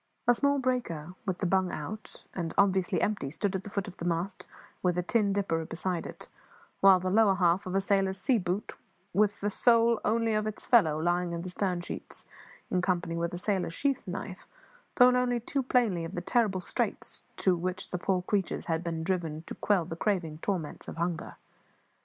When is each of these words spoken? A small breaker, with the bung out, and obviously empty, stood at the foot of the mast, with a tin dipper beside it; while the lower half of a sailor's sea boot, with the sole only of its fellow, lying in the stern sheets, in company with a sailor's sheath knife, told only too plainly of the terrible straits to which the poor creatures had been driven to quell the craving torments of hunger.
A 0.27 0.33
small 0.33 0.57
breaker, 0.57 1.13
with 1.27 1.37
the 1.37 1.45
bung 1.45 1.71
out, 1.71 2.23
and 2.33 2.55
obviously 2.57 2.99
empty, 3.03 3.29
stood 3.29 3.55
at 3.55 3.63
the 3.63 3.69
foot 3.69 3.87
of 3.87 3.97
the 3.97 4.05
mast, 4.05 4.47
with 4.81 4.97
a 4.97 5.03
tin 5.03 5.31
dipper 5.31 5.63
beside 5.63 6.07
it; 6.07 6.27
while 6.79 6.99
the 6.99 7.11
lower 7.11 7.35
half 7.35 7.67
of 7.67 7.75
a 7.75 7.81
sailor's 7.81 8.17
sea 8.17 8.39
boot, 8.39 8.73
with 9.13 9.41
the 9.41 9.51
sole 9.51 10.01
only 10.03 10.33
of 10.33 10.47
its 10.47 10.65
fellow, 10.65 10.99
lying 10.99 11.33
in 11.33 11.43
the 11.43 11.51
stern 11.51 11.81
sheets, 11.81 12.25
in 12.71 12.81
company 12.81 13.15
with 13.15 13.31
a 13.31 13.37
sailor's 13.37 13.75
sheath 13.75 14.07
knife, 14.07 14.47
told 14.95 15.13
only 15.13 15.39
too 15.39 15.61
plainly 15.61 16.03
of 16.03 16.15
the 16.15 16.21
terrible 16.21 16.61
straits 16.61 17.23
to 17.37 17.55
which 17.55 17.91
the 17.91 17.99
poor 17.99 18.23
creatures 18.23 18.65
had 18.65 18.83
been 18.83 19.03
driven 19.03 19.43
to 19.43 19.53
quell 19.53 19.85
the 19.85 19.95
craving 19.95 20.39
torments 20.39 20.87
of 20.87 20.97
hunger. 20.97 21.35